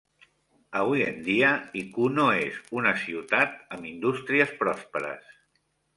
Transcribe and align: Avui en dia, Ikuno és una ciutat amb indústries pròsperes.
Avui 0.79 1.03
en 1.09 1.19
dia, 1.27 1.51
Ikuno 1.83 2.25
és 2.45 2.57
una 2.81 2.95
ciutat 3.03 3.55
amb 3.77 3.89
indústries 3.91 4.55
pròsperes. 4.63 5.29